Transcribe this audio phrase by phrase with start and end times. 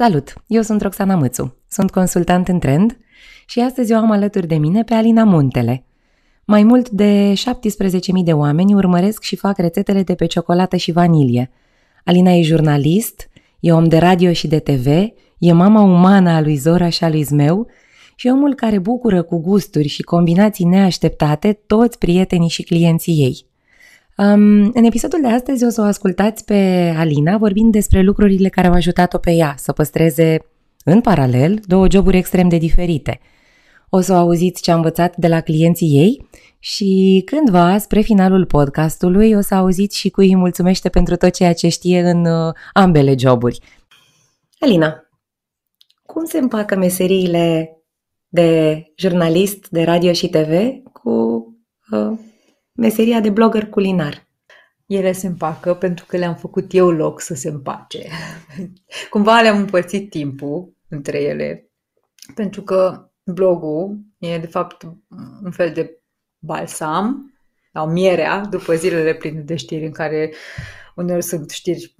[0.00, 0.32] Salut!
[0.46, 2.98] Eu sunt Roxana Mățu, sunt consultant în trend
[3.46, 5.84] și astăzi o am alături de mine pe Alina Muntele.
[6.44, 11.50] Mai mult de 17.000 de oameni urmăresc și fac rețetele de pe ciocolată și vanilie.
[12.04, 13.28] Alina e jurnalist,
[13.60, 14.86] e om de radio și de TV,
[15.38, 17.66] e mama umană a lui Zora și a lui Zmeu
[18.14, 23.47] și omul care bucură cu gusturi și combinații neașteptate toți prietenii și clienții ei.
[24.18, 28.66] Um, în episodul de astăzi o să o ascultați pe Alina vorbind despre lucrurile care
[28.66, 30.38] au ajutat-o pe ea să păstreze
[30.84, 33.20] în paralel două joburi extrem de diferite.
[33.90, 36.28] O să o auziți ce a învățat de la clienții ei
[36.58, 41.52] și cândva, spre finalul podcastului, o să auziți și cui îi mulțumește pentru tot ceea
[41.52, 43.60] ce știe în uh, ambele joburi.
[44.58, 45.08] Alina,
[46.02, 47.76] cum se împacă meseriile
[48.28, 51.10] de jurnalist de radio și TV cu
[51.90, 52.18] uh,
[52.78, 54.26] meseria de blogger culinar.
[54.86, 58.06] Ele se împacă pentru că le-am făcut eu loc să se împace.
[59.10, 61.70] Cumva le-am împărțit timpul între ele,
[62.34, 64.82] pentru că blogul e de fapt
[65.42, 66.02] un fel de
[66.38, 67.34] balsam
[67.72, 70.32] sau mierea după zilele pline de știri în care
[70.94, 71.96] uneori sunt știri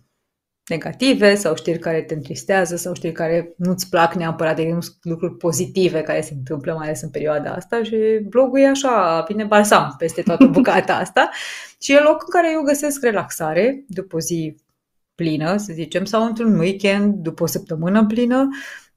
[0.69, 5.37] negative sau știri care te întristează sau știri care nu-ți plac neapărat, de nu lucruri
[5.37, 7.97] pozitive care se întâmplă, mai ales în perioada asta și
[8.29, 11.31] blogul e așa, vine balsam peste toată bucata asta
[11.81, 14.57] și e loc în care eu găsesc relaxare după o zi
[15.15, 18.49] plină, să zicem, sau într-un weekend, după o săptămână plină,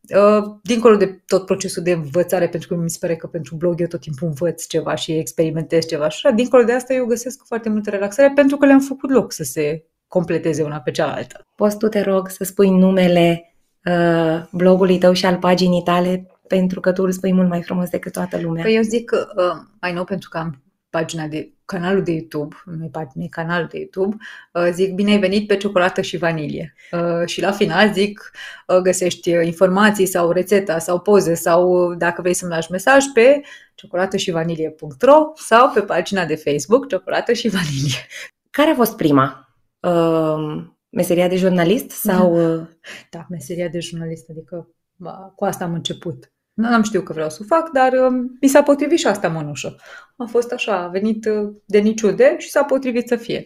[0.09, 3.79] Uh, dincolo de tot procesul de învățare, pentru că mi se pare că pentru blog
[3.81, 7.45] eu tot timpul învăț ceva și experimentez ceva și așa, dincolo de asta eu găsesc
[7.45, 11.45] foarte multă relaxare pentru că le-am făcut loc să se completeze una pe cealaltă.
[11.55, 16.79] Poți tu, te rog, să spui numele uh, blogului tău și al paginii tale pentru
[16.79, 18.63] că tu îl spui mult mai frumos decât toată lumea.
[18.63, 22.55] Păi eu zic că, uh, mai nou pentru că am pagina de canalul de YouTube,
[22.65, 24.15] nu e pagina, e canalul de YouTube,
[24.53, 26.73] uh, zic bine ai venit pe ciocolată și vanilie.
[26.91, 28.31] Uh, și la final zic
[28.67, 33.41] uh, găsești informații sau rețeta sau poze sau dacă vrei să-mi lași mesaj pe
[33.75, 38.07] ciocolată și vanilie.ro sau pe pagina de Facebook ciocolată și vanilie.
[38.49, 39.50] Care a fost prima?
[39.81, 42.55] Uh, meseria de jurnalist sau...
[42.55, 42.67] Uh...
[43.09, 46.31] Da, meseria de jurnalist, adică ba, cu asta am început.
[46.53, 49.27] Nu am știut că vreau să o fac, dar uh, mi s-a potrivit și asta
[49.27, 49.75] mănușă.
[50.17, 53.45] A fost așa, a venit uh, de niciude și s-a potrivit să fie.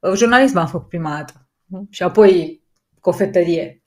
[0.00, 1.48] Uh, jurnalism am făcut prima dată
[1.90, 2.62] și apoi
[3.00, 3.82] cofetărie.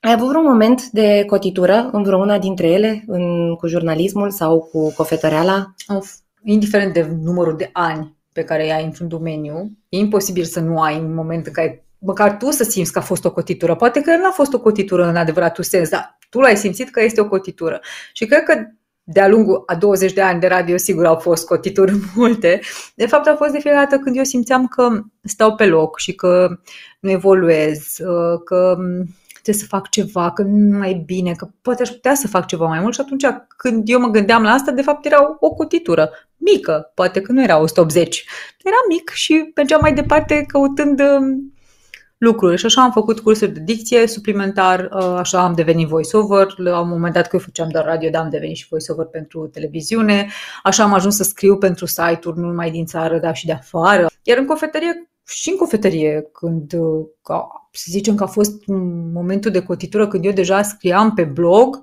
[0.00, 4.92] Ai avut vreun moment de cotitură în vreuna dintre ele, în, cu jurnalismul sau cu
[4.92, 5.74] cofetăreala?
[5.86, 6.14] Of,
[6.44, 10.98] indiferent de numărul de ani pe care ai într-un domeniu, e imposibil să nu ai
[10.98, 13.74] în moment în care măcar tu să simți că a fost o cotitură.
[13.74, 17.02] Poate că nu a fost o cotitură în adevăratul sens, dar tu l-ai simțit că
[17.02, 17.80] este o cotitură.
[18.12, 18.54] Și cred că
[19.02, 22.60] de-a lungul a 20 de ani de radio, sigur au fost cotituri multe.
[22.94, 26.14] De fapt, a fost de fiecare dată când eu simțeam că stau pe loc și
[26.14, 26.58] că
[27.00, 28.76] nu evoluez, uh, că
[29.42, 32.46] trebuie să fac ceva, că nu mai e bine, că poate aș putea să fac
[32.46, 33.26] ceva mai mult și atunci
[33.56, 36.10] când eu mă gândeam la asta, de fapt era o cotitură
[36.52, 38.24] mică, poate că nu era 180,
[38.64, 41.54] era mic și mergeam mai departe căutând um,
[42.18, 42.56] lucruri.
[42.56, 46.88] Și așa am făcut cursuri de dicție suplimentar, uh, așa am devenit voiceover, la un
[46.88, 50.28] moment dat că eu făceam doar radio, dar am devenit și voiceover pentru televiziune,
[50.62, 54.06] așa am ajuns să scriu pentru site-uri nu numai din țară, dar și de afară.
[54.22, 57.06] Iar în cofetărie și în cofetărie, când, uh,
[57.70, 58.62] să zicem că a fost
[59.12, 61.80] momentul de cotitură, când eu deja scriam pe blog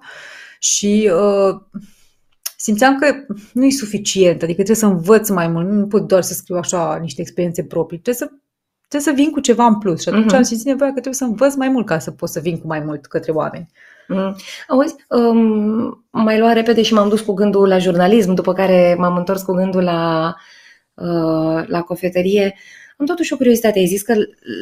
[0.60, 1.56] și uh,
[2.64, 3.16] simțeam că
[3.54, 6.98] nu e suficient, adică trebuie să învăț mai mult, nu pot doar să scriu așa
[7.02, 8.36] niște experiențe proprii, trebuie să,
[8.88, 10.36] trebuie să vin cu ceva în plus și atunci uh-huh.
[10.36, 12.68] am simțit nevoia că trebuie să învăț mai mult ca să pot să vin cu
[12.68, 13.70] mai mult către oameni.
[14.08, 14.36] Mm.
[14.68, 19.16] Auzi, um, mai lua repede și m-am dus cu gândul la jurnalism, după care m-am
[19.16, 20.36] întors cu gândul la,
[20.94, 22.56] uh, la cofetărie.
[22.98, 23.80] Am totuși o curiozitate.
[23.80, 24.14] Ai zis că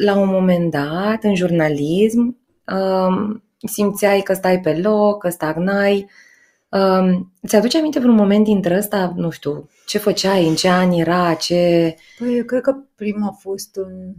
[0.04, 2.38] la un moment dat, în jurnalism,
[2.76, 6.10] um, simțeai că stai pe loc, că stagnai.
[6.72, 11.34] Um, ți-aduce aminte vreun moment dintre ăsta, nu știu, ce făceai, în ce an era,
[11.34, 11.94] ce...
[12.18, 14.12] Păi, eu cred că prima a fost în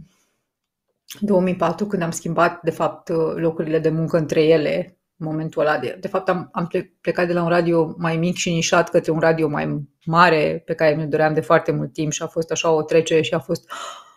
[1.20, 5.78] 2004, când am schimbat, de fapt, locurile de muncă între ele, în momentul ăla.
[5.78, 6.70] De, de fapt, am, am
[7.00, 10.74] plecat de la un radio mai mic și nișat către un radio mai mare, pe
[10.74, 13.38] care mi-l doream de foarte mult timp și a fost așa o trecere și a
[13.38, 13.70] fost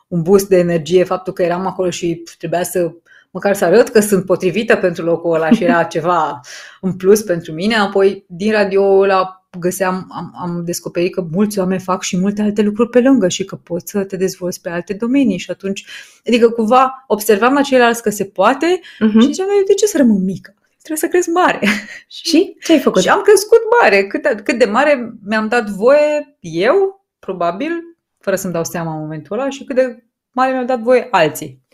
[0.07, 2.91] un boost de energie faptul că eram acolo și trebuia să
[3.37, 6.39] măcar să arăt că sunt potrivită pentru locul ăla și era ceva
[6.81, 7.75] în plus pentru mine.
[7.75, 12.61] Apoi, din radio ăla găseam, am, am descoperit că mulți oameni fac și multe alte
[12.61, 15.85] lucruri pe lângă și că poți să te dezvolți pe alte domenii și atunci,
[16.27, 19.19] adică cumva observam la ceilalți că se poate uh-huh.
[19.19, 20.53] și ziceam, eu de ce să rămân mică?
[20.83, 21.59] Trebuie să cresc mare.
[22.23, 23.01] și ce ai făcut?
[23.01, 24.07] Și am crescut mare.
[24.07, 27.71] Cât, cât de mare mi-am dat voie eu, probabil,
[28.19, 31.65] fără să-mi dau seama în momentul ăla, și cât de mare mi-au dat voie alții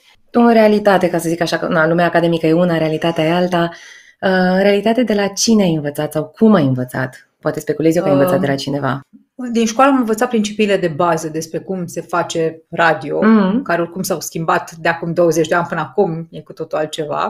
[0.42, 3.70] în realitate, ca să zic așa, că na, lumea academică e una, realitatea e alta.
[4.20, 7.30] în realitate, de la cine ai învățat sau cum ai învățat?
[7.40, 9.02] Poate speculezi eu că ai învățat de la cineva.
[9.52, 13.62] Din școală am învățat principiile de bază despre cum se face radio, mm-hmm.
[13.64, 17.24] care oricum s-au schimbat de acum 20 de ani până acum, e cu totul altceva.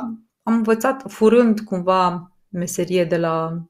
[0.44, 3.64] Am învățat furând cumva meserie de la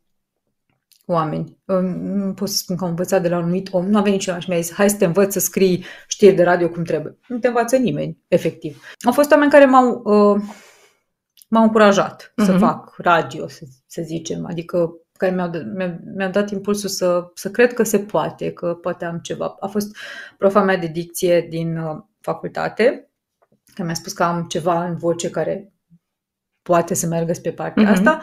[1.05, 1.57] oameni.
[2.01, 3.87] Nu pot să spun că am învățat de la un anumit om.
[3.89, 6.43] Nu a venit cineva și mi-a zis, hai să te învăț să scrii știri de
[6.43, 7.17] radio cum trebuie.
[7.27, 8.83] Nu te învață nimeni, efectiv.
[9.05, 10.41] Au fost oameni care m-au, uh,
[11.49, 12.45] m-au încurajat mm-hmm.
[12.45, 12.59] să mhm.
[12.59, 14.45] fac radio, să, să zicem.
[14.45, 19.05] Adică care mi-au, mi-au, mi-au dat impulsul să, să cred că se poate, că poate
[19.05, 19.55] am ceva.
[19.59, 19.95] A fost
[20.37, 23.11] profa mea de dicție din uh, facultate,
[23.73, 25.73] care mi-a spus că am ceva în voce care
[26.61, 27.91] poate să meargă spre partea mm-hmm.
[27.91, 28.19] asta.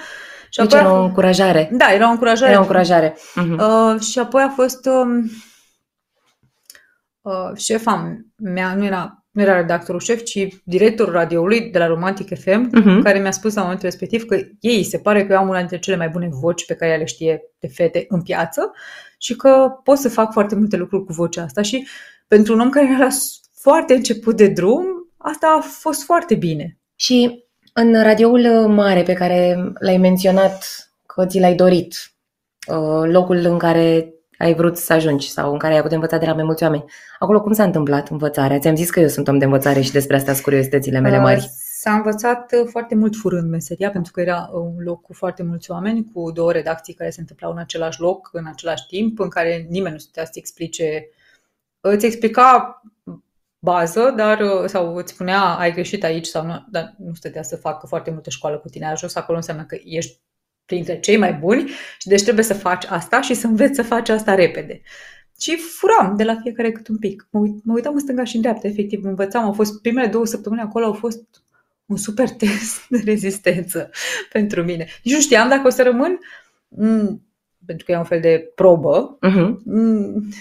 [0.50, 1.69] Și deci apoi era o încurajare.
[1.73, 2.50] Da, era o încurajare.
[2.50, 3.14] Era o încurajare.
[3.14, 3.58] Mm-hmm.
[3.58, 5.31] Uh, și apoi a fost um,
[7.20, 12.38] uh, șefa mea, nu era nu era redactorul șef, ci directorul radioului de la Romantic
[12.38, 12.85] FM, uh-huh.
[12.85, 13.02] Mhm.
[13.02, 15.79] care mi-a spus la momentul respectiv că ei se pare că eu am una dintre
[15.79, 18.73] cele mai bune voci pe care le știe de fete în piață
[19.19, 21.87] și că pot să fac foarte multe lucruri cu vocea asta și
[22.29, 23.08] pentru un om care era la
[23.55, 24.85] foarte început de drum,
[25.17, 26.79] asta a fost foarte bine.
[26.94, 27.44] Și
[27.81, 30.65] în radioul mare pe care l-ai menționat
[31.06, 31.94] că ți l-ai dorit,
[32.67, 36.21] uh, locul în care ai vrut să ajungi sau în care ai avut de învățat
[36.21, 36.85] de la mai mulți oameni.
[37.19, 38.59] Acolo cum s-a întâmplat învățarea?
[38.59, 41.23] Ți-am zis că eu sunt om de învățare și despre asta sunt curiozitățile mele uh,
[41.23, 41.50] mari.
[41.81, 45.71] S-a învățat uh, foarte mult furând meseria, pentru că era un loc cu foarte mulți
[45.71, 49.67] oameni, cu două redacții care se întâmplau în același loc, în același timp, în care
[49.69, 51.09] nimeni nu stătea să explice.
[51.81, 52.83] Îți explica
[53.61, 57.57] bază, dar uh, sau îți spunea ai greșit aici sau nu, dar nu stătea să
[57.57, 60.21] facă foarte multe școală cu tine jos, acolo înseamnă că ești
[60.65, 64.09] printre cei mai buni și deci trebuie să faci asta și să înveți să faci
[64.09, 64.81] asta repede.
[65.41, 67.29] Și furam de la fiecare cât un pic.
[67.31, 69.45] Mă, uit, mă uitam în stânga și în dreapta, efectiv, învățam.
[69.45, 71.23] Au fost primele două săptămâni acolo, au fost
[71.87, 73.91] un super test de rezistență
[74.33, 74.87] pentru mine.
[75.03, 77.30] Nici nu știam dacă o să rămân, m- mm,
[77.67, 79.57] pentru că e un fel de probă, uh-huh.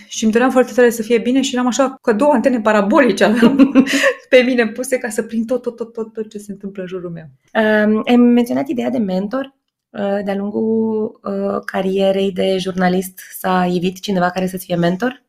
[0.07, 3.33] și îmi doream foarte tare să fie bine și eram așa ca două antene parabolice
[4.30, 6.88] pe mine puse ca să prind tot, tot, tot, tot, tot ce se întâmplă în
[6.88, 7.25] jurul meu.
[7.54, 9.57] Um, ai menționat ideea de mentor
[9.92, 15.24] Uh, de-a lungul uh, carierei de jurnalist s-a ivit cineva care să-ți fie mentor?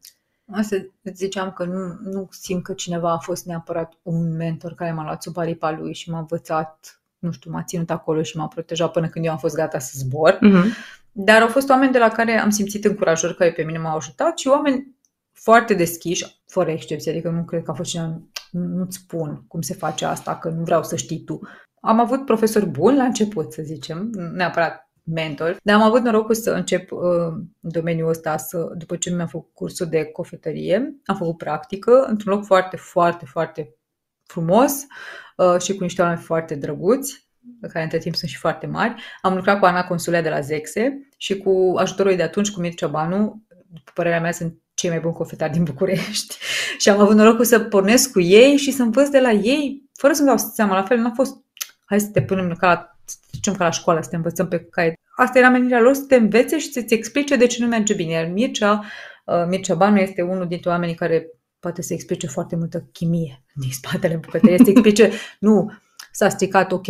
[0.52, 5.02] Asta ziceam că nu, nu simt că cineva a fost neapărat un mentor care m-a
[5.02, 8.92] luat sub aripa lui și m-a învățat, nu știu, m-a ținut acolo și m-a protejat
[8.92, 10.38] până când eu am fost gata să zbor.
[10.38, 10.64] Uh-huh.
[11.12, 14.38] Dar au fost oameni de la care am simțit încurajări care pe mine m-au ajutat
[14.38, 14.98] și oameni
[15.32, 18.20] foarte deschiși, fără excepție, adică nu cred că a fost cineva,
[18.50, 21.40] nu-ți spun cum se face asta, că nu vreau să știi tu.
[21.80, 26.50] Am avut profesori buni la început, să zicem, neapărat mentor, dar am avut norocul să
[26.50, 27.00] încep uh,
[27.60, 32.44] domeniul ăsta să, după ce mi-am făcut cursul de cofetărie, am făcut practică într-un loc
[32.44, 33.74] foarte, foarte, foarte
[34.24, 34.86] frumos
[35.36, 37.29] uh, și cu niște oameni foarte drăguți,
[37.68, 39.02] care între timp sunt și foarte mari.
[39.22, 42.86] Am lucrat cu Ana Consulea de la Zexe și cu ajutorul de atunci, cu Mircea
[42.86, 43.42] Banu,
[43.72, 46.36] după părerea mea, sunt cei mai buni cofetari din București.
[46.80, 50.12] și am avut norocul să pornesc cu ei și să învăț de la ei, fără
[50.12, 51.36] să-mi dau seama, la fel, n-a fost
[51.84, 54.60] hai să te punem ca la, să zicem ca la școală, să te învățăm pe
[54.60, 54.94] caiet.
[55.16, 58.12] Asta era menirea lor, să te învețe și să-ți explice de ce nu merge bine.
[58.12, 58.84] Iar Mircea,
[59.24, 61.26] uh, Mircea Banu este unul dintre oamenii care
[61.60, 65.72] poate să explice foarte multă chimie din spatele bucătăriei, să explice, nu,
[66.12, 66.86] s-a stricat, ok,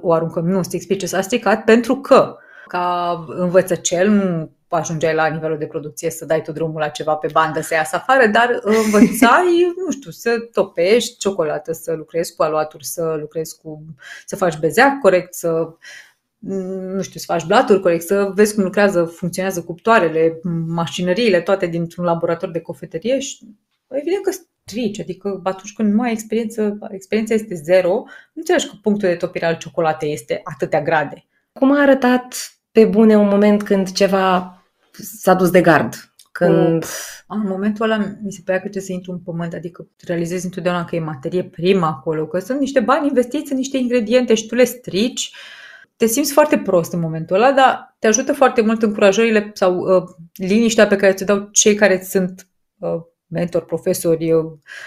[0.00, 5.58] o aruncăm, nu, să explice, s-a stricat pentru că ca învățăcel, nu ajungeai la nivelul
[5.58, 9.72] de producție să dai tu drumul la ceva pe bandă să iasă afară, dar învățai,
[9.84, 13.84] nu știu, să topești ciocolată, să lucrezi cu aluaturi, să lucrezi cu,
[14.26, 15.68] să faci bezeac corect, să
[16.94, 22.04] nu știu, să faci blaturi corect, să vezi cum lucrează, funcționează cuptoarele, mașinăriile, toate dintr-un
[22.04, 23.38] laborator de cofetărie și
[23.88, 24.30] evident că
[24.70, 29.14] strici, adică atunci când nu ai experiență, experiența este zero, nu înțelegi că punctul de
[29.14, 31.24] topire al ciocolatei este atâtea grade.
[31.52, 34.54] Cum a arătat pe bune un moment când ceva
[34.92, 35.94] s-a dus de gard.
[36.32, 36.84] Când...
[37.26, 40.84] În momentul ăla mi se părea că trebuie să intru în pământ, adică realizezi întotdeauna
[40.84, 44.54] că e materie primă acolo, că sunt niște bani investiți în niște ingrediente și tu
[44.54, 45.32] le strici.
[45.96, 50.02] Te simți foarte prost în momentul ăla, dar te ajută foarte mult încurajările sau uh,
[50.34, 52.46] liniștea pe care ți dau cei care sunt
[52.78, 53.00] uh,
[53.30, 54.44] mentor, profesori, uh,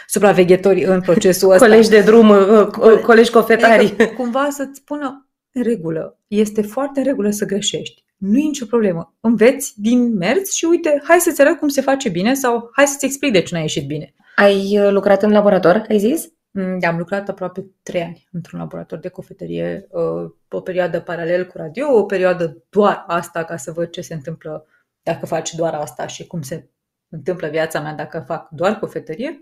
[0.08, 1.66] supraveghetori în procesul ăsta.
[1.66, 3.86] colegi de drum, uh, colegi cofetari.
[3.86, 6.20] Adică, cumva să-ți spună în regulă.
[6.28, 9.16] Este foarte în regulă să greșești nu e nicio problemă.
[9.20, 13.06] Înveți din mers și uite, hai să-ți arăt cum se face bine sau hai să-ți
[13.06, 14.14] explic de ce nu a ieșit bine.
[14.36, 16.32] Ai uh, lucrat în laborator, ai zis?
[16.52, 21.46] Mm, da, am lucrat aproape trei ani într-un laborator de cofetărie, uh, o perioadă paralel
[21.46, 24.66] cu radio, o perioadă doar asta ca să văd ce se întâmplă
[25.04, 26.68] dacă faci doar asta și cum se
[27.16, 29.42] întâmplă viața mea dacă fac doar cofetărie.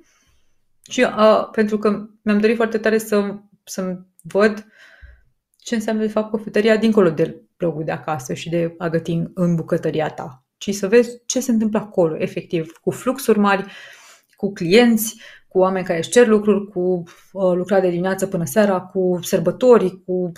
[0.90, 1.90] Și uh, pentru că
[2.22, 4.66] mi-am dorit foarte tare să, să văd
[5.58, 9.56] ce înseamnă de fapt cofetăria dincolo de blogul de acasă și de a găti în
[9.56, 13.66] bucătăria ta, ci să vezi ce se întâmplă acolo, efectiv, cu fluxuri mari,
[14.36, 16.80] cu clienți, cu oameni care își cer lucruri, cu
[17.32, 20.32] uh, lucrare de dimineață până seara, cu sărbători, cu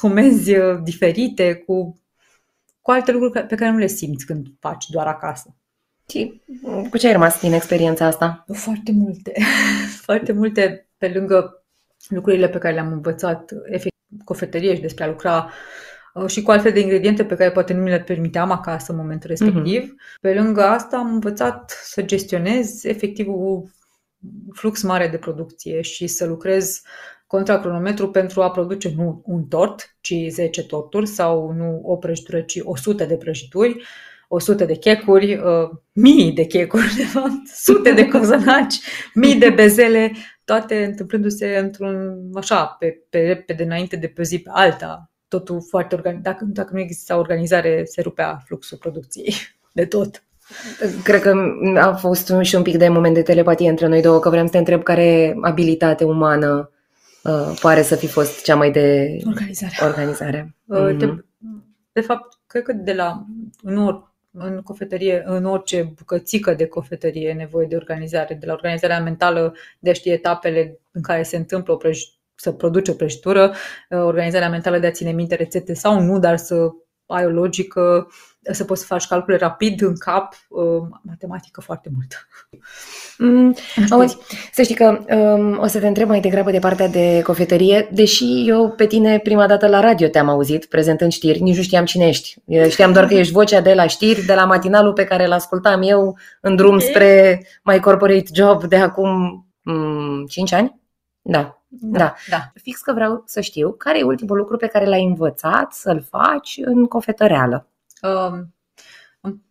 [0.00, 2.00] comenzi uh, diferite, cu,
[2.80, 5.57] cu alte lucruri pe care nu le simți când faci doar acasă.
[6.12, 6.42] Și
[6.90, 8.44] cu ce ai rămas din experiența asta?
[8.52, 9.32] Foarte multe.
[10.06, 11.64] Foarte multe pe lângă
[12.08, 15.50] lucrurile pe care le-am învățat efectiv cofetărie și despre a lucra
[16.14, 18.98] uh, și cu altfel de ingrediente pe care poate nu mi le permiteam acasă în
[18.98, 19.82] momentul respectiv.
[19.82, 20.20] Mm-hmm.
[20.20, 23.62] Pe lângă asta am învățat să gestionez efectiv un
[24.52, 26.82] flux mare de producție și să lucrez
[27.26, 32.40] contra cronometru pentru a produce nu un tort, ci 10 torturi sau nu o prăjitură,
[32.40, 33.82] ci 100 de prăjituri,
[34.28, 38.74] 100 de checuri, uh, mii de checuri, de fapt, sute de cozonaci,
[39.14, 40.12] mii de bezele,
[40.44, 45.10] toate întâmplându-se într-un, așa, pe, pe repede, înainte de pe zi pe alta.
[45.28, 46.24] Totul foarte organizat.
[46.24, 49.34] Dacă, dacă nu exista organizare, se rupea fluxul producției
[49.72, 50.22] de tot.
[51.04, 51.34] Cred că
[51.76, 54.52] a fost și un pic de moment de telepatie între noi două, că vreau să
[54.52, 56.70] te întreb care abilitate umană
[57.22, 59.74] uh, pare să fi fost cea mai de organizare.
[59.80, 60.56] organizare.
[60.64, 60.96] Uh, mm-hmm.
[60.96, 61.24] de,
[61.92, 63.24] de fapt, cred că de la
[63.62, 68.52] în or, în cofetărie, în orice bucățică de cofetărie e nevoie de organizare, de la
[68.52, 72.94] organizarea mentală de a ști etapele în care se întâmplă o prăj- să produce o
[72.94, 76.70] prăjitură, uh, organizarea mentală de a ține minte rețete sau nu, dar să
[77.08, 78.08] ai o logică,
[78.52, 82.16] să poți să faci calcule rapid în cap, uh, matematică foarte multă.
[83.18, 83.54] Mm,
[83.90, 84.16] auzi,
[84.52, 88.48] să știi că um, o să te întreb mai degrabă de partea de cofetărie, deși
[88.48, 92.06] eu pe tine prima dată la radio te-am auzit prezentând știri, nici nu știam cine
[92.06, 92.34] ești.
[92.44, 95.32] Eu știam doar că ești vocea de la știri, de la matinalul pe care îl
[95.32, 96.86] ascultam eu în drum okay.
[96.86, 99.10] spre My Corporate Job de acum
[99.64, 100.80] um, 5 ani.
[101.22, 102.14] Da, da, da.
[102.28, 102.52] da.
[102.62, 106.58] Fix că vreau să știu care e ultimul lucru pe care l-ai învățat să-l faci
[106.64, 107.68] în cofetăreală.
[108.02, 108.54] Um,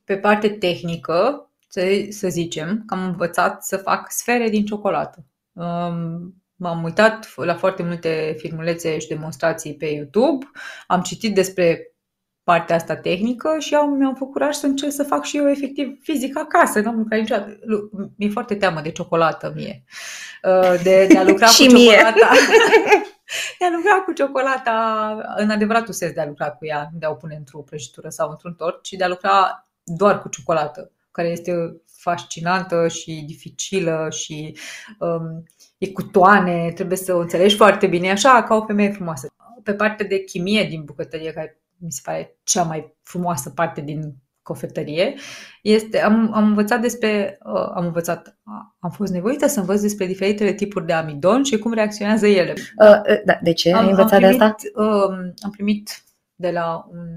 [0.04, 5.26] pe parte tehnică, să, să zicem, că am învățat să fac sfere din ciocolată.
[5.54, 10.46] Um, m-am uitat la foarte multe filmulețe și demonstrații pe YouTube,
[10.88, 11.97] am citit despre
[12.48, 15.98] partea asta tehnică și am, mi-am făcut curaj să încerc să fac și eu efectiv
[16.02, 16.80] fizic acasă.
[16.80, 17.58] N-am lucrat niciodată.
[18.16, 19.84] Mi-e foarte teamă de ciocolată mie.
[20.44, 22.30] Uh, de, de a lucra cu ciocolata.
[23.60, 27.06] de a lucra cu ciocolata în adevăratul sens de a lucra cu ea, nu de
[27.06, 30.92] a o pune într-o prăjitură sau într-un tort, ci de a lucra doar cu ciocolată,
[31.12, 34.58] care este fascinantă și dificilă și
[35.00, 35.44] um,
[35.78, 39.28] e cu toane, trebuie să o înțelegi foarte bine, așa ca o femeie frumoasă.
[39.64, 44.16] Pe partea de chimie din bucătărie, care mi se pare cea mai frumoasă parte din
[44.48, 45.16] cofetărie,
[45.62, 48.40] este, am, am învățat despre, uh, am învățat,
[48.80, 52.54] am fost nevoită să învăț despre diferitele tipuri de amidon și cum reacționează ele.
[52.78, 54.56] Uh, uh da, de ce am, ai învățat am primit, de asta?
[54.76, 56.04] Uh, am primit
[56.36, 57.08] de la un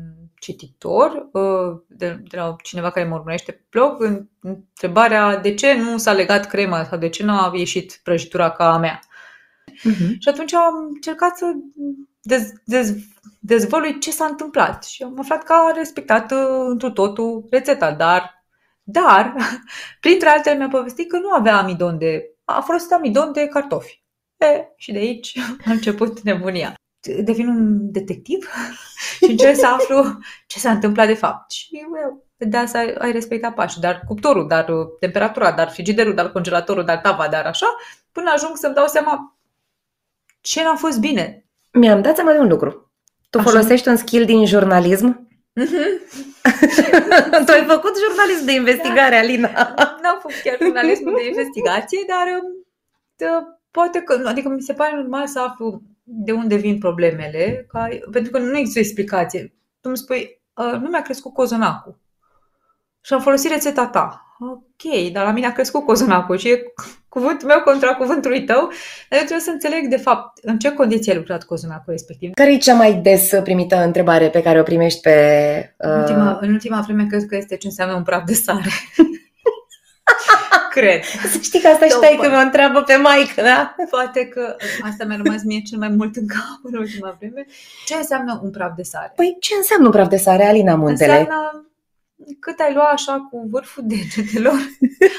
[0.40, 5.74] cititor, uh, de, de la cineva care mă urmărește pe blog, în, întrebarea de ce
[5.74, 9.00] nu s-a legat crema sau de ce nu a ieșit prăjitura ca a mea.
[9.78, 10.18] Uh-huh.
[10.18, 11.46] Și atunci am încercat să
[12.20, 12.94] dez, dez,
[13.38, 18.44] dezvălui ce s-a întâmplat și am aflat că a respectat uh, întru totul rețeta, dar,
[18.82, 19.34] dar,
[20.00, 24.02] printre altele mi-a povestit că nu avea amidon de, a folosit amidon de cartofi.
[24.36, 26.74] E, și de aici a început nebunia.
[27.22, 28.50] Devin un detectiv
[29.16, 31.50] și încerc să aflu ce s-a întâmplat de fapt.
[31.50, 36.14] Și eu, de asta ai, ai respectat pași, dar cuptorul, dar uh, temperatura, dar frigiderul,
[36.14, 37.66] dar congelatorul, dar tava, dar așa,
[38.12, 39.38] până ajung să-mi dau seama
[40.40, 41.49] ce n-a fost bine.
[41.72, 42.92] Mi-am dat seama de un lucru.
[43.30, 43.50] Tu Așa.
[43.50, 45.28] folosești un skill din jurnalism?
[45.60, 46.08] Mm-hmm.
[47.46, 49.20] tu ai făcut jurnalism de investigare, da.
[49.20, 49.48] Alina.
[50.02, 52.66] N-am făcut chiar jurnalism de investigație, dar um,
[53.16, 53.26] de,
[53.70, 58.30] poate că, adică mi se pare normal să aflu de unde vin problemele, ca, pentru
[58.30, 59.54] că nu există explicație.
[59.80, 61.98] Tu îmi spui, nu mi-a crescut cozonacul
[63.00, 64.29] și am folosit rețeta ta.
[64.42, 66.72] Ok, dar la mine a crescut cozonacul și e
[67.08, 68.70] cuvântul meu contra cuvântului tău,
[69.08, 72.30] dar eu trebuie să înțeleg, de fapt, în ce condiții ai lucrat cozonacul respectiv.
[72.34, 75.14] Care e cea mai des primită întrebare pe care o primești pe...
[75.78, 75.90] Uh...
[75.90, 78.70] În, ultima, în ultima vreme cred că este ce înseamnă un praf de sare.
[80.70, 81.02] cred.
[81.04, 83.74] Să știi că asta și că mă întreabă pe maică, da?
[83.90, 87.46] Poate că asta mi-a rămas mie cel mai mult în cap în ultima vreme.
[87.86, 89.12] Ce înseamnă un praf de sare?
[89.16, 91.18] Păi ce înseamnă un praf de sare, Alina Muntele?
[91.18, 91.69] Înseamnă
[92.40, 94.60] cât ai lua așa cu vârful degetelor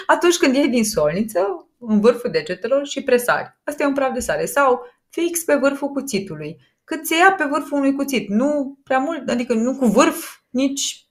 [0.05, 3.57] atunci când iei din solniță, în vârful degetelor și presari.
[3.63, 4.45] Asta e un praf de sare.
[4.45, 6.57] Sau fix pe vârful cuțitului.
[6.83, 8.29] Cât se ia pe vârful unui cuțit.
[8.29, 11.05] Nu prea mult, adică nu cu vârf, nici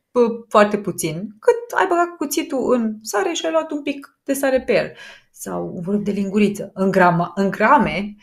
[0.49, 1.29] foarte puțin.
[1.39, 4.93] Cât ai băgat cuțitul în sare și ai luat un pic de sare pe el.
[5.33, 6.71] Sau un vârf de linguriță.
[6.75, 8.15] În, grama, în grame,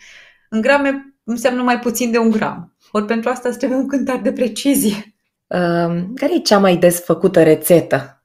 [0.50, 2.76] în grame înseamnă mai puțin de un gram.
[2.92, 5.17] Ori pentru asta îți trebuie un cântar de precizie.
[5.48, 8.24] Uh, care e cea mai des făcută rețetă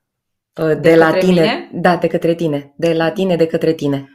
[0.61, 1.31] uh, de, De la către tine?
[1.41, 1.71] mine?
[1.73, 2.75] Da, de către tine.
[2.77, 4.09] De la tine, de către tine.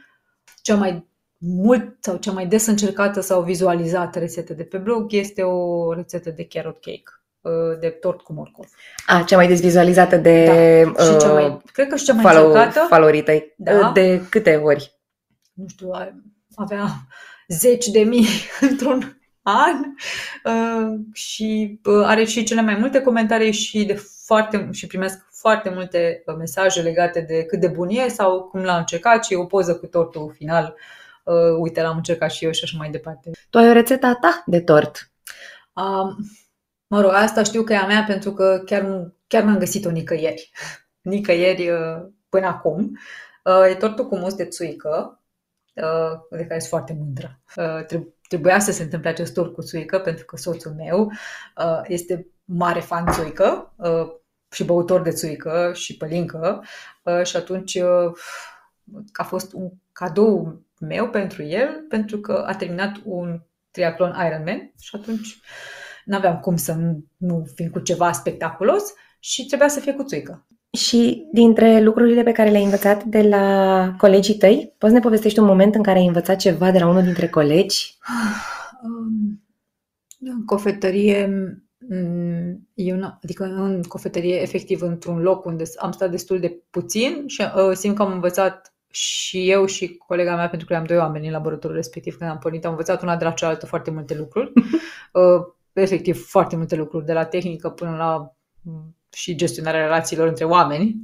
[0.62, 1.06] Cea mai
[1.40, 6.30] mult sau cea mai des încercată sau vizualizată rețetă de pe blog este o rețetă
[6.30, 7.02] de carrot cake,
[7.40, 8.66] uh, de tort cu morcov.
[9.06, 10.44] A, cea mai desvizualizată de
[10.96, 11.02] da.
[11.04, 13.54] Și cea uh, mai, cred că și cea mai follow, încercată, followerii tăi.
[13.56, 13.72] Da.
[13.78, 14.96] Uh, De câte ori?
[15.52, 16.14] nu știu, a-
[16.56, 16.86] avea
[17.48, 18.26] zeci de mii
[18.70, 19.17] într-un
[19.48, 19.84] an
[20.44, 25.70] uh, și uh, are și cele mai multe comentarii și de foarte și primesc foarte
[25.70, 29.44] multe uh, mesaje legate de cât de bun e sau cum l-a încercat și o
[29.44, 30.74] poză cu tortul final.
[31.24, 33.30] Uh, uite, l-am încercat și eu și așa mai departe.
[33.50, 35.10] Tu ai o rețetă a ta de tort.
[35.72, 36.16] Um,
[36.86, 39.90] mă rog, asta știu că e a mea pentru că chiar, nu, chiar n-am găsit-o
[39.90, 40.50] nicăieri.
[41.00, 42.98] Nicăieri uh, până acum.
[43.44, 45.22] Uh, e tortul cu mus de țuică,
[45.74, 47.40] uh, de care sunt foarte mândră.
[47.56, 51.12] Uh, treb- Trebuia să se întâmple acest tort cu țuică pentru că soțul meu
[51.56, 54.06] uh, este mare fan țuică uh,
[54.50, 56.64] și băutor de țuică și pălincă
[57.02, 58.12] uh, și atunci uh,
[59.12, 64.96] a fost un cadou meu pentru el pentru că a terminat un triatlon Ironman și
[64.96, 65.40] atunci
[66.04, 68.82] n-aveam cum să nu, nu vin cu ceva spectaculos
[69.18, 70.47] și trebuia să fie cu țuică.
[70.70, 75.38] Și dintre lucrurile pe care le-ai învățat de la colegii tăi, poți să ne povestești
[75.38, 77.96] un moment în care ai învățat ceva de la unul dintre colegi?
[78.82, 79.42] Um,
[80.20, 81.26] În cofetărie,
[81.88, 87.24] mm, eu n- adică în cofetărie, efectiv, într-un loc unde am stat destul de puțin
[87.26, 90.96] și uh, simt că am învățat și eu și colega mea, pentru că am doi
[90.96, 94.14] oameni în laboratorul respectiv când am pornit, am învățat una de la cealaltă foarte multe
[94.14, 94.52] lucruri.
[95.12, 100.44] Uh, efectiv, foarte multe lucruri, de la tehnică până la mm, și gestionarea relațiilor între
[100.44, 101.02] oameni,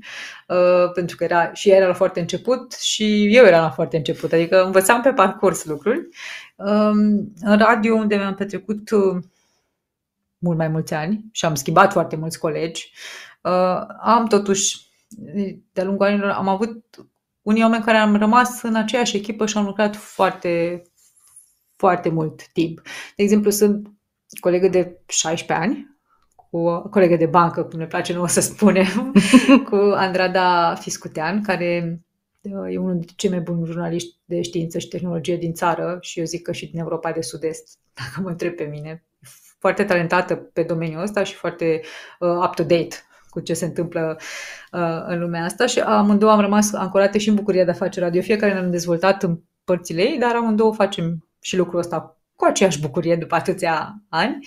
[0.49, 3.97] uh, pentru că era, și ea era la foarte început și eu eram la foarte
[3.97, 6.09] început, adică învățam pe parcurs lucruri.
[6.57, 9.23] Um, în radio, unde mi-am petrecut uh,
[10.39, 12.93] mult mai mulți ani și am schimbat foarte mulți colegi,
[13.43, 14.77] uh, am totuși,
[15.73, 16.85] de-a lungul anilor, am avut
[17.43, 20.83] unii oameni care am rămas în aceeași echipă și am lucrat foarte,
[21.77, 22.81] foarte mult timp.
[23.17, 23.89] De exemplu, sunt
[24.41, 25.94] colegă de 16 ani,
[26.55, 29.13] cu o colegă de bancă, cum ne place nouă să spunem,
[29.69, 32.01] cu Andrada Fiscutean, care
[32.41, 36.19] uh, e unul dintre cei mai buni jurnaliști de știință și tehnologie din țară și
[36.19, 39.05] eu zic că și din Europa de Sud-Est, dacă mă întreb pe mine.
[39.59, 41.81] Foarte talentată pe domeniul ăsta și foarte
[42.19, 42.97] uh, up-to-date
[43.29, 44.17] cu ce se întâmplă
[44.73, 48.01] uh, în lumea asta și amândouă am rămas ancorate și în bucuria de a face
[48.01, 48.23] radio.
[48.23, 53.17] Fiecare ne-am dezvoltat în părțile ei, dar amândouă facem și lucrul ăsta cu aceeași bucurie
[53.17, 54.39] după atâția ani.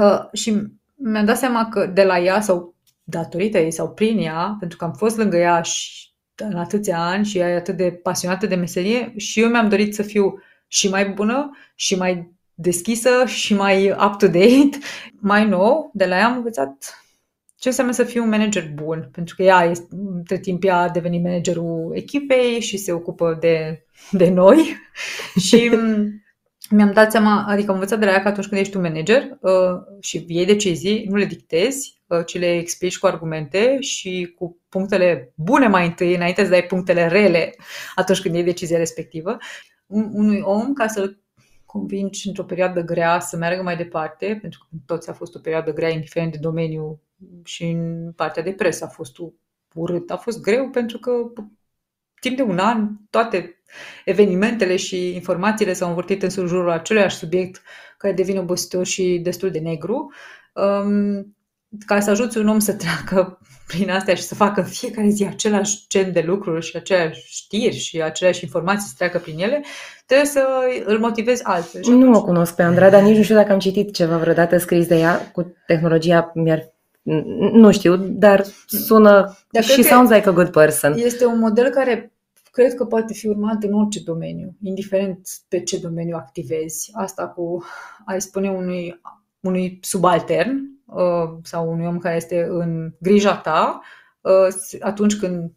[0.00, 4.56] Uh, și mi-am dat seama că de la ea sau datorită ei sau prin ea,
[4.58, 7.90] pentru că am fost lângă ea și în atâția ani și ea e atât de
[7.90, 13.24] pasionată de meserie și eu mi-am dorit să fiu și mai bună și mai deschisă
[13.26, 14.78] și mai up-to-date.
[15.20, 16.94] Mai nou, de la ea am învățat
[17.60, 20.88] ce înseamnă să fiu un manager bun, pentru că ea, este, între timp, ea a
[20.88, 24.76] devenit managerul echipei și se ocupă de, de noi
[25.46, 25.70] și
[26.70, 29.38] mi-am dat seama, adică am învățat de la ea că atunci când ești un manager
[29.40, 34.58] uh, și iei decizii, nu le dictezi, uh, ci le explici cu argumente și cu
[34.68, 37.54] punctele bune mai întâi, înainte să dai punctele rele
[37.94, 39.36] atunci când iei decizia respectivă.
[39.86, 41.22] Un, unui om, ca să-l
[41.64, 45.72] convingi într-o perioadă grea să meargă mai departe, pentru că toți a fost o perioadă
[45.72, 47.00] grea, indiferent de domeniu
[47.44, 49.16] și în partea de presă a fost
[49.74, 51.10] urât, a fost greu pentru că
[52.20, 53.62] timp de un an toate
[54.04, 57.62] evenimentele și informațiile s-au învârtit în jurul aceluiași subiect
[57.98, 60.12] care devine obositor și destul de negru.
[60.54, 61.36] Um,
[61.86, 63.38] ca să ajuți un om să treacă
[63.70, 67.76] prin astea și să facă în fiecare zi același gen de lucruri și aceleași știri
[67.76, 69.64] și aceleași informații să treacă prin ele,
[70.06, 70.46] trebuie să
[70.84, 71.82] îl motivezi altfel.
[71.82, 74.16] Și Nu atunci- o cunosc pe Andra, dar nici nu știu dacă am citit ceva
[74.18, 76.30] vreodată scris de ea cu tehnologia.
[76.34, 76.74] Mi-ar...
[77.02, 80.92] Nu știu, dar sună Dar și cred că- sounds like a good person.
[80.92, 82.12] Este un model care
[82.52, 86.90] cred că poate fi urmat în orice domeniu, indiferent pe ce domeniu activezi.
[86.94, 87.64] Asta cu
[88.06, 89.00] ai spune unui,
[89.40, 93.80] unui subaltern uh, sau unui om care este în grija ta,
[94.20, 95.52] uh, atunci când,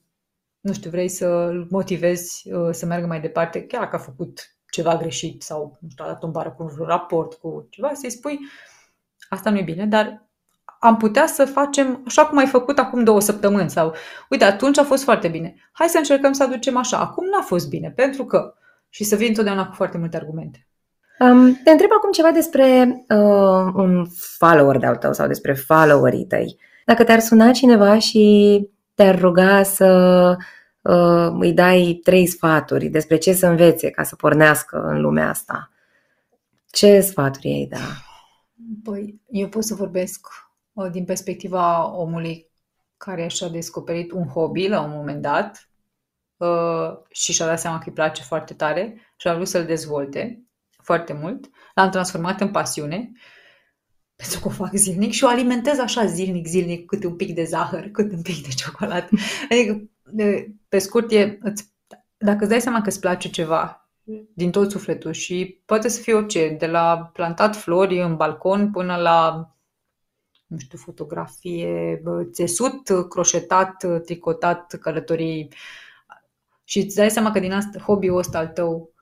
[0.60, 4.98] nu știu, vrei să-l motivezi uh, să meargă mai departe, chiar dacă a făcut ceva
[4.98, 8.40] greșit sau, nu știu, a dat un bară cu un raport, cu ceva, să-i spui,
[9.30, 10.28] asta nu e bine, dar
[10.84, 13.94] am putea să facem așa cum ai făcut acum două săptămâni sau,
[14.30, 15.56] uite, atunci a fost foarte bine.
[15.72, 16.98] Hai să încercăm să aducem așa.
[16.98, 18.54] Acum n-a fost bine, pentru că...
[18.90, 20.68] Și să vin întotdeauna cu foarte multe argumente.
[21.20, 24.06] Um, te întreb acum ceva despre uh, un
[24.38, 26.60] follower de-al tău sau despre followerii tăi.
[26.86, 29.88] Dacă te-ar suna cineva și te-ar ruga să
[30.82, 35.72] uh, îi dai trei sfaturi despre ce să învețe ca să pornească în lumea asta,
[36.72, 37.78] ce sfaturi ai da?
[38.84, 40.43] Păi, eu pot să vorbesc uh,
[40.92, 42.52] din perspectiva omului
[42.98, 45.70] care și-a descoperit un hobby la un moment dat
[46.38, 50.44] uh, și și-a dat seama că îi place foarte tare și a vrut să-l dezvolte
[50.82, 51.50] foarte mult.
[51.76, 53.12] L-am transformat în pasiune
[54.16, 57.44] pentru că o fac zilnic și o alimentez așa zilnic, zilnic, câte un pic de
[57.44, 59.16] zahăr, câte un pic de ciocolată.
[59.50, 59.82] Adică,
[60.70, 61.38] pe scurt, e,
[62.18, 63.90] dacă îți dai seama că îți place ceva
[64.34, 68.96] din tot sufletul și poate să fie orice, de la plantat flori în balcon până
[68.96, 69.48] la
[70.54, 75.50] nu știu, fotografie, țesut, croșetat, tricotat, călătorii
[76.64, 78.94] și îți dai seama că din asta, hobby-ul ăsta al tău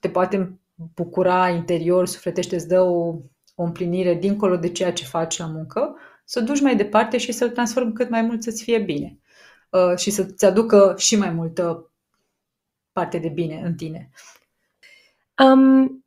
[0.00, 0.60] te poate
[0.94, 3.14] bucura interior, sufletește, îți dă o,
[3.54, 7.50] o împlinire dincolo de ceea ce faci la muncă, să duci mai departe și să-l
[7.50, 9.18] transformi cât mai mult să-ți fie bine
[9.70, 11.90] uh, și să-ți aducă și mai multă
[12.92, 14.10] parte de bine în tine.
[15.44, 16.04] Um,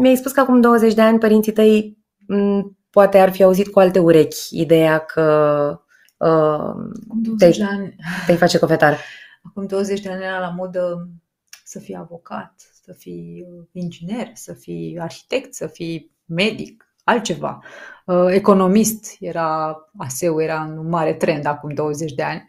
[0.00, 3.78] mi-ai spus că acum 20 de ani părinții tăi m- poate ar fi auzit cu
[3.78, 5.80] alte urechi ideea că
[6.16, 6.74] uh,
[7.22, 7.96] 20 te, ani.
[8.26, 8.98] te face cofetar.
[9.42, 11.08] Acum 20 de ani era la modă
[11.64, 17.62] să fii avocat, să fii inginer, să fii arhitect, să fii medic, altceva.
[18.06, 22.48] Uh, economist era, ASEU era un mare trend acum 20 de ani.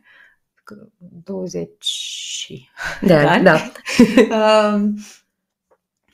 [1.23, 2.67] 20
[3.01, 3.71] de ani, da.
[4.29, 4.89] uh,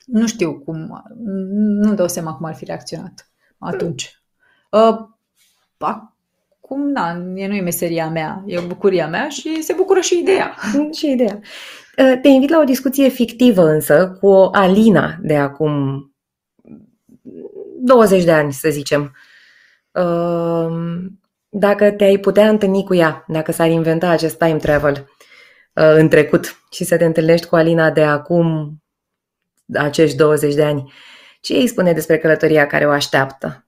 [0.18, 1.04] nu știu cum,
[1.54, 4.17] nu dau seama cum ar fi reacționat atunci.
[4.68, 4.98] Uh,
[5.78, 10.54] acum, na, nu e meseria mea, e bucuria mea și se bucură și ideea.
[10.98, 11.40] Și ideea.
[11.98, 16.02] Uh, te invit la o discuție fictivă însă cu o Alina de acum
[17.80, 19.16] 20 de ani, să zicem.
[19.92, 21.06] Uh,
[21.48, 25.08] dacă te-ai putea întâlni cu ea, dacă s-ar inventa acest time travel
[25.72, 28.76] uh, în trecut și să te întâlnești cu Alina de acum
[29.74, 30.92] acești 20 de ani,
[31.40, 33.67] ce îi spune despre călătoria care o așteaptă?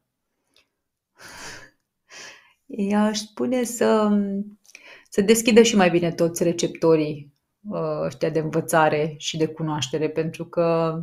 [2.71, 4.09] Ea aș spune să,
[5.11, 7.33] să deschidă și mai bine toți receptorii
[7.71, 10.99] uh, ăștia de învățare și de cunoaștere, pentru că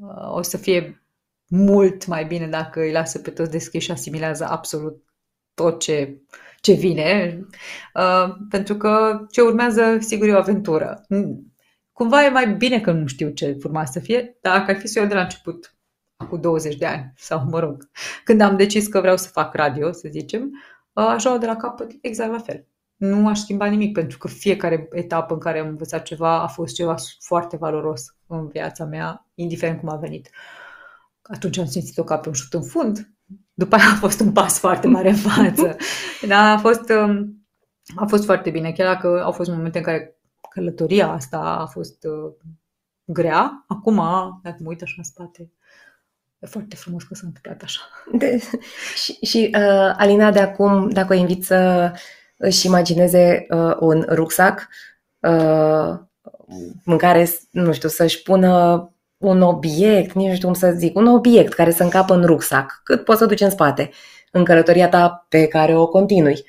[0.00, 1.04] uh, o să fie
[1.48, 5.02] mult mai bine dacă îi lasă pe toți deschiși și asimilează absolut
[5.54, 6.20] tot ce,
[6.60, 7.40] ce vine,
[7.94, 11.06] uh, pentru că ce urmează, sigur, e o aventură.
[11.92, 14.86] Cumva e mai bine că nu știu ce urma să fie, dar dacă ar fi
[14.86, 15.74] să eu de la început,
[16.28, 17.90] cu 20 de ani, sau mă rog,
[18.24, 20.50] când am decis că vreau să fac radio, să zicem,
[20.94, 22.66] aș lua de la capăt exact la fel.
[22.96, 26.74] Nu aș schimba nimic, pentru că fiecare etapă în care am învățat ceva a fost
[26.74, 30.30] ceva foarte valoros în viața mea, indiferent cum a venit.
[31.22, 33.14] Atunci am simțit-o ca pe un șut în fund,
[33.54, 35.76] după aia a fost un pas foarte mare în față.
[36.28, 37.46] Dar a fost, um,
[37.96, 40.18] a fost foarte bine, chiar dacă au fost momente în care
[40.50, 42.32] călătoria asta a fost uh,
[43.04, 43.64] grea.
[43.68, 43.94] Acum,
[44.42, 45.52] dacă mă uit așa în spate,
[46.44, 47.80] e foarte frumos că s-a întâmplat așa.
[48.12, 48.40] De,
[49.02, 51.92] și și uh, Alina, de acum, dacă o invit să
[52.36, 54.68] își imagineze uh, un rucsac
[55.18, 55.98] uh,
[56.84, 61.06] în care, nu știu, să-și pună un obiect, nici nu știu cum să zic, un
[61.06, 63.90] obiect care să încapă în rucsac, cât poți să duci în spate,
[64.30, 66.44] în călătoria ta pe care o continui.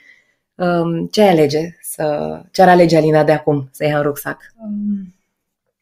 [0.56, 1.76] Um, ce alege?
[1.82, 4.42] Să, ce ar alege Alina de acum să ia în rucsac?
[4.58, 5.16] Um,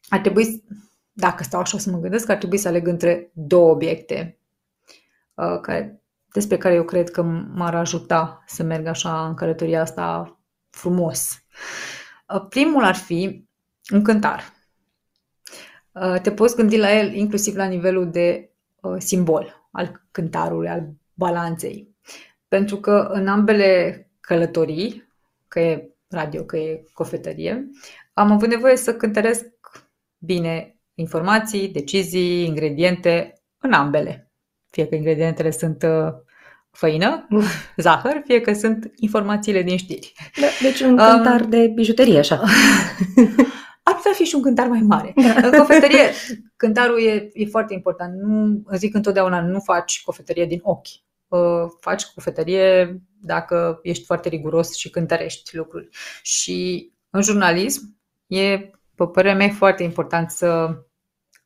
[0.08, 0.64] ar trebui,
[1.16, 4.38] dacă stau așa să mă gândesc, ar trebui să aleg între două obiecte
[5.34, 7.22] uh, care, despre care eu cred că
[7.54, 10.38] m-ar ajuta să merg așa în călătoria asta
[10.70, 11.44] frumos.
[12.34, 13.48] Uh, primul ar fi
[13.92, 14.52] un cântar.
[15.92, 18.50] Uh, te poți gândi la el inclusiv la nivelul de
[18.80, 21.94] uh, simbol al cântarului, al balanței.
[22.48, 25.08] Pentru că în ambele călătorii,
[25.48, 27.70] că e radio, că e cofetărie,
[28.12, 29.44] am avut nevoie să cântăresc
[30.18, 34.32] bine informații, decizii, ingrediente în ambele.
[34.70, 36.12] Fie că ingredientele sunt uh,
[36.70, 37.26] făină,
[37.76, 40.12] zahăr, fie că sunt informațiile din știri.
[40.40, 42.36] Da, deci un cântar um, de bijuterie, așa.
[43.82, 45.12] Ar putea fi și un cântar mai mare.
[45.16, 45.46] Da.
[45.46, 46.10] În cofetărie,
[46.56, 48.14] cântarul e, e foarte important.
[48.20, 50.86] Nu, zic întotdeauna, nu faci cofetărie din ochi.
[51.28, 51.40] Uh,
[51.80, 55.88] faci cofetărie dacă ești foarte riguros și cântărești lucruri.
[56.22, 60.78] Și în jurnalism e, pe părerea mea, foarte important să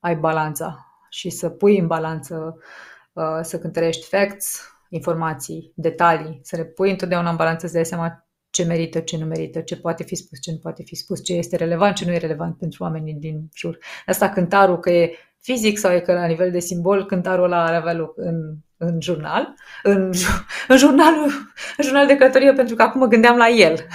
[0.00, 2.58] ai balanța și să pui în balanță,
[3.12, 8.28] uh, să cântărești facts, informații, detalii, să le pui întotdeauna în balanță, să dai seama
[8.50, 11.32] ce merită, ce nu merită, ce poate fi spus, ce nu poate fi spus, ce
[11.32, 13.78] este relevant, ce nu e relevant pentru oamenii din jur.
[14.06, 17.76] Asta cântarul, că e fizic sau e că la nivel de simbol cântarul ăla are
[17.76, 20.10] avea loc în, în jurnal, în,
[20.68, 21.30] în, jurnalul,
[21.76, 23.86] în jurnal de călătorie, pentru că acum mă gândeam la el.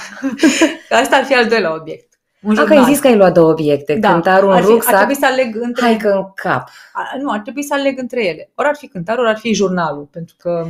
[1.01, 2.12] Asta ar fi al doilea obiect.
[2.43, 4.11] Un Dacă ai zis că ai luat două obiecte, da.
[4.11, 5.85] cântarul, un ar, fi, rucsac, ar trebui să aleg între...
[5.85, 6.69] hai că în cap.
[6.93, 8.51] A, nu, ar trebui să aleg între ele.
[8.55, 10.67] Ori ar fi cântarul, ori ar fi jurnalul, pentru că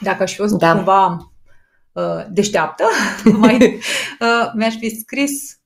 [0.00, 0.72] dacă aș fi fost da.
[0.72, 1.32] cumva
[1.92, 2.84] uh, deșteaptă,
[3.38, 3.78] mai,
[4.20, 5.60] uh, mi-aș fi scris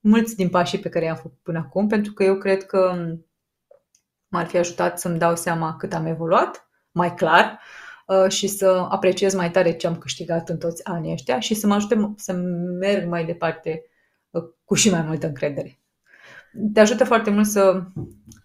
[0.00, 2.94] mulți din pașii pe care i-am făcut până acum, pentru că eu cred că
[4.28, 7.60] m-ar fi ajutat să-mi dau seama cât am evoluat, mai clar,
[8.06, 11.66] uh, și să apreciez mai tare ce am câștigat în toți anii ăștia și să
[11.66, 12.32] mă ajute să
[12.78, 13.94] merg mai departe uh,
[14.64, 15.80] cu și mai multă încredere.
[16.72, 17.82] Te ajută foarte mult să,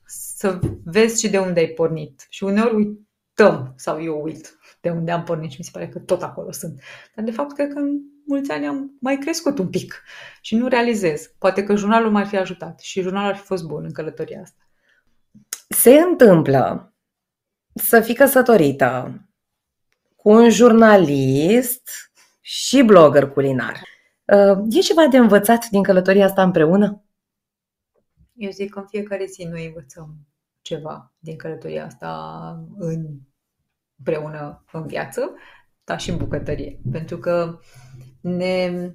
[0.05, 2.25] să vezi și de unde ai pornit.
[2.29, 5.99] Și uneori uităm, sau eu uit, de unde am pornit și mi se pare că
[5.99, 6.81] tot acolo sunt.
[7.15, 10.03] Dar de fapt cred că în mulți ani am mai crescut un pic
[10.41, 11.33] și nu realizez.
[11.37, 14.69] Poate că jurnalul m-ar fi ajutat și jurnalul ar fi fost bun în călătoria asta.
[15.69, 16.93] Se întâmplă
[17.73, 19.21] să fii căsătorită
[20.15, 21.89] cu un jurnalist
[22.41, 23.90] și blogger culinar.
[24.31, 27.03] Uh, e ceva de învățat din călătoria asta împreună?
[28.33, 30.17] Eu zic că în fiecare zi noi învățăm
[30.61, 32.11] ceva din călătoria asta
[32.77, 33.05] în,
[33.97, 35.33] împreună în viață,
[35.83, 36.79] dar și în bucătărie.
[36.91, 37.59] Pentru că
[38.21, 38.91] ne,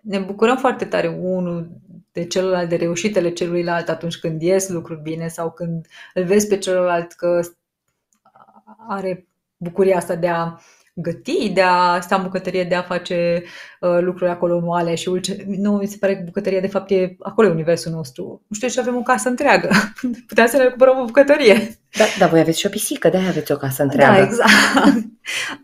[0.00, 1.80] ne bucurăm foarte tare unul
[2.12, 6.58] de celălalt, de reușitele celuilalt atunci când ies lucruri bine sau când îl vezi pe
[6.58, 7.40] celălalt că
[8.88, 10.58] are bucuria asta de a
[11.00, 13.42] găti, de a sta în bucătărie, de a face
[13.80, 15.44] uh, lucruri acolo nuale și ulce.
[15.46, 18.22] Nu, mi se pare că bucătăria de fapt e acolo e universul nostru.
[18.46, 19.70] Nu știu ce avem o casă întreagă.
[20.28, 21.78] Puteam să ne recuperăm o bucătărie.
[21.98, 24.16] Da, dar voi aveți și o pisică, de-aia aveți o casă întreagă.
[24.16, 24.50] Da, exact.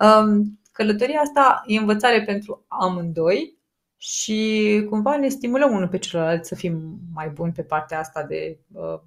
[0.04, 3.58] um, călătoria asta e învățare pentru amândoi
[3.96, 8.58] și cumva ne stimulăm unul pe celălalt să fim mai buni pe partea asta de
[8.72, 9.00] uh,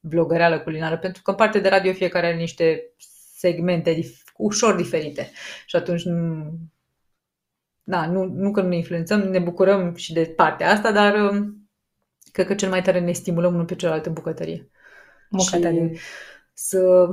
[0.00, 2.82] blogăreală culinară, pentru că în partea de radio fiecare are niște
[3.36, 5.30] segmente dif- ușor diferite.
[5.66, 6.52] Și atunci nu,
[7.82, 11.68] da, nu, nu că nu ne influențăm, ne bucurăm și de partea asta, dar um,
[12.32, 14.70] cred că cel mai tare ne stimulăm unul pe celălalt în bucătărie.
[15.30, 15.94] Bucătărie.
[15.94, 16.00] Și
[16.52, 17.06] să,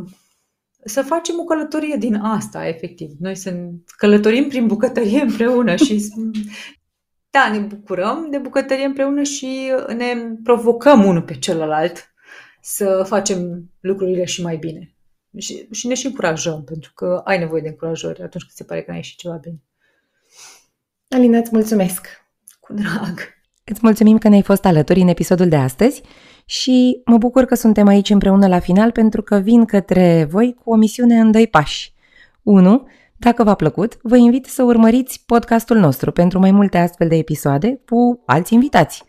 [0.85, 3.11] să facem o călătorie din asta, efectiv.
[3.19, 6.13] Noi să călătorim prin bucătărie împreună și
[7.35, 12.13] da, ne bucurăm de bucătărie împreună și ne provocăm unul pe celălalt
[12.61, 14.90] să facem lucrurile și mai bine.
[15.37, 18.81] Și, și ne și încurajăm, pentru că ai nevoie de încurajări atunci când se pare
[18.81, 19.61] că n-ai și ceva bine.
[21.09, 22.07] Alina, îți mulțumesc!
[22.59, 23.19] Cu drag!
[23.63, 26.01] Îți mulțumim că ne-ai fost alături în episodul de astăzi
[26.45, 30.71] și mă bucur că suntem aici împreună la final pentru că vin către voi cu
[30.71, 31.93] o misiune în doi pași.
[32.43, 32.87] 1.
[33.17, 37.81] Dacă v-a plăcut, vă invit să urmăriți podcastul nostru pentru mai multe astfel de episoade
[37.89, 39.03] cu alți invitați.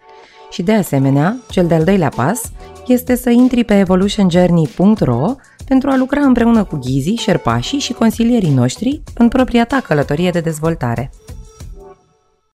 [0.50, 2.52] Și de asemenea, cel de-al doilea pas
[2.87, 9.03] este să intri pe evolutionjourney.ro pentru a lucra împreună cu ghizii, șerpașii și consilierii noștri
[9.14, 11.11] în propria ta călătorie de dezvoltare.